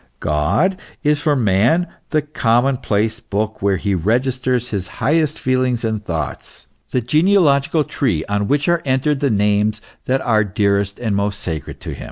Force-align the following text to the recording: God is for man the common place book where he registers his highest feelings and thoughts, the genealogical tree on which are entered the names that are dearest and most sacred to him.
God 0.19 0.77
is 1.03 1.21
for 1.21 1.35
man 1.35 1.85
the 2.09 2.23
common 2.23 2.77
place 2.77 3.19
book 3.19 3.61
where 3.61 3.77
he 3.77 3.93
registers 3.93 4.69
his 4.69 4.87
highest 4.97 5.37
feelings 5.37 5.85
and 5.85 6.03
thoughts, 6.03 6.65
the 6.89 7.01
genealogical 7.01 7.83
tree 7.83 8.25
on 8.25 8.47
which 8.47 8.67
are 8.67 8.81
entered 8.83 9.19
the 9.19 9.29
names 9.29 9.79
that 10.05 10.21
are 10.21 10.43
dearest 10.43 10.97
and 10.97 11.15
most 11.15 11.39
sacred 11.39 11.79
to 11.81 11.91
him. 11.93 11.99